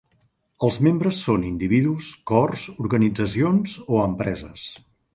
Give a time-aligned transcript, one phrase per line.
[0.67, 4.69] Els membres són individus, cors, organitzacions o empreses.